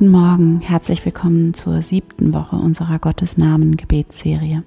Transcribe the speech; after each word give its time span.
Guten 0.00 0.12
Morgen, 0.12 0.60
herzlich 0.62 1.04
willkommen 1.04 1.52
zur 1.52 1.82
siebten 1.82 2.32
Woche 2.32 2.56
unserer 2.56 2.98
Gottesnamen-Gebetsserie. 2.98 4.62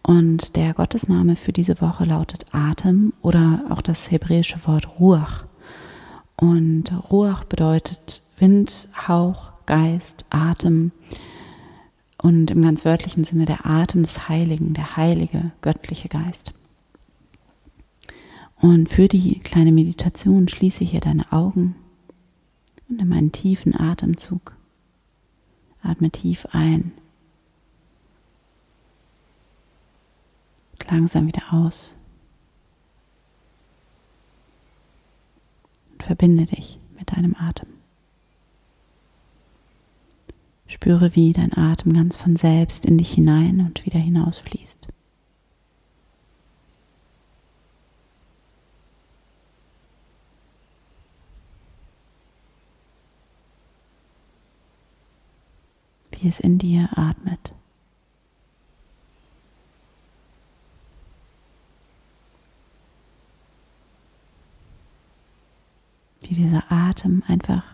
Und 0.00 0.54
der 0.54 0.74
Gottesname 0.74 1.34
für 1.34 1.52
diese 1.52 1.80
Woche 1.80 2.04
lautet 2.04 2.46
Atem 2.52 3.14
oder 3.20 3.64
auch 3.68 3.82
das 3.82 4.12
hebräische 4.12 4.64
Wort 4.64 5.00
Ruach. 5.00 5.46
Und 6.36 6.92
Ruach 7.10 7.42
bedeutet 7.42 8.22
Wind, 8.38 8.88
Hauch, 9.08 9.50
Geist, 9.66 10.24
Atem 10.30 10.92
und 12.22 12.52
im 12.52 12.62
ganz 12.62 12.84
wörtlichen 12.84 13.24
Sinne 13.24 13.44
der 13.44 13.66
Atem 13.66 14.04
des 14.04 14.28
Heiligen, 14.28 14.72
der 14.72 14.96
heilige, 14.96 15.50
göttliche 15.62 16.08
Geist. 16.08 16.52
Und 18.54 18.88
für 18.88 19.08
die 19.08 19.40
kleine 19.40 19.72
Meditation 19.72 20.46
schließe 20.46 20.84
hier 20.84 21.00
deine 21.00 21.32
Augen 21.32 21.74
und 22.92 22.98
nimm 22.98 23.12
einen 23.12 23.32
tiefen 23.32 23.74
Atemzug. 23.74 24.54
Atme 25.82 26.10
tief 26.10 26.46
ein. 26.52 26.92
Langsam 30.90 31.26
wieder 31.26 31.54
aus. 31.54 31.96
Und 35.92 36.02
verbinde 36.02 36.44
dich 36.44 36.78
mit 36.98 37.16
deinem 37.16 37.34
Atem. 37.34 37.68
Spüre, 40.66 41.14
wie 41.14 41.32
dein 41.32 41.56
Atem 41.56 41.94
ganz 41.94 42.16
von 42.16 42.36
selbst 42.36 42.84
in 42.84 42.98
dich 42.98 43.14
hinein 43.14 43.60
und 43.60 43.86
wieder 43.86 43.98
hinausfließt. 43.98 44.81
Wie 56.22 56.28
es 56.28 56.38
in 56.38 56.58
dir 56.58 56.88
atmet. 56.96 57.52
Wie 66.20 66.34
dieser 66.34 66.70
Atem 66.70 67.24
einfach 67.26 67.64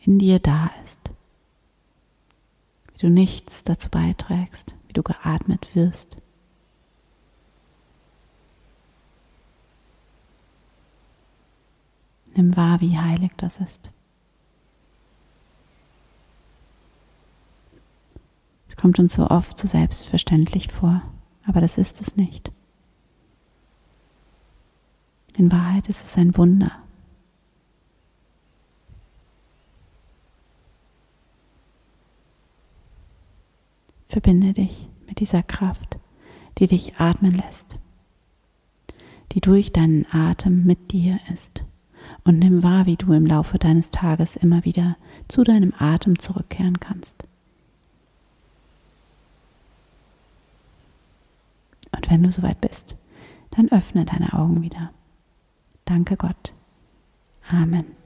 in 0.00 0.18
dir 0.18 0.38
da 0.38 0.70
ist. 0.84 1.00
Wie 2.92 2.98
du 2.98 3.08
nichts 3.08 3.64
dazu 3.64 3.88
beiträgst, 3.88 4.74
wie 4.86 4.92
du 4.92 5.02
geatmet 5.02 5.74
wirst. 5.74 6.18
Nimm 12.34 12.54
wahr, 12.54 12.80
wie 12.80 12.98
heilig 12.98 13.32
das 13.36 13.58
ist. 13.58 13.90
Kommt 18.76 18.98
uns 18.98 19.14
so 19.14 19.28
oft 19.28 19.58
so 19.58 19.66
selbstverständlich 19.66 20.68
vor, 20.68 21.02
aber 21.46 21.60
das 21.60 21.78
ist 21.78 22.00
es 22.00 22.16
nicht. 22.16 22.52
In 25.34 25.50
Wahrheit 25.50 25.88
ist 25.88 26.04
es 26.04 26.16
ein 26.16 26.36
Wunder. 26.36 26.72
Verbinde 34.06 34.52
dich 34.52 34.88
mit 35.06 35.20
dieser 35.20 35.42
Kraft, 35.42 35.96
die 36.58 36.66
dich 36.66 36.96
atmen 36.96 37.34
lässt, 37.34 37.78
die 39.32 39.40
durch 39.40 39.72
deinen 39.72 40.06
Atem 40.12 40.64
mit 40.64 40.92
dir 40.92 41.18
ist. 41.32 41.64
Und 42.24 42.38
nimm 42.38 42.62
wahr, 42.62 42.84
wie 42.86 42.96
du 42.96 43.12
im 43.14 43.26
Laufe 43.26 43.58
deines 43.58 43.90
Tages 43.90 44.36
immer 44.36 44.64
wieder 44.64 44.96
zu 45.28 45.44
deinem 45.44 45.72
Atem 45.78 46.18
zurückkehren 46.18 46.78
kannst. 46.78 47.24
Und 51.96 52.01
wenn 52.12 52.22
du 52.22 52.30
soweit 52.30 52.60
bist, 52.60 52.98
dann 53.52 53.72
öffne 53.72 54.04
deine 54.04 54.34
Augen 54.34 54.62
wieder. 54.62 54.90
Danke 55.86 56.16
Gott. 56.16 56.54
Amen. 57.48 58.01